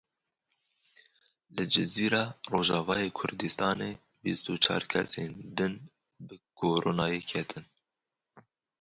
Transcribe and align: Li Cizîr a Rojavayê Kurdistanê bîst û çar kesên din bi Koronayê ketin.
Li 1.55 1.63
Cizîr 1.73 2.13
a 2.21 2.23
Rojavayê 2.51 3.07
Kurdistanê 3.17 3.91
bîst 4.23 4.45
û 4.53 4.55
çar 4.63 4.83
kesên 4.91 5.31
din 5.57 5.73
bi 6.27 6.35
Koronayê 6.59 7.21
ketin. 7.29 7.65